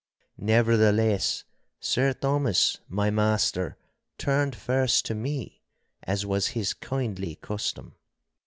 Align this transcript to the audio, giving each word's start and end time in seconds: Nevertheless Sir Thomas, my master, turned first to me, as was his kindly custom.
Nevertheless 0.39 1.43
Sir 1.79 2.13
Thomas, 2.13 2.79
my 2.89 3.11
master, 3.11 3.77
turned 4.17 4.55
first 4.55 5.05
to 5.05 5.13
me, 5.13 5.61
as 6.01 6.25
was 6.25 6.47
his 6.57 6.73
kindly 6.73 7.35
custom. 7.35 7.93